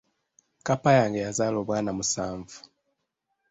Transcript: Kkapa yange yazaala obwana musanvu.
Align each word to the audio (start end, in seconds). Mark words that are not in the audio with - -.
Kkapa 0.59 0.89
yange 0.97 1.19
yazaala 1.25 1.57
obwana 1.61 1.91
musanvu. 1.97 2.57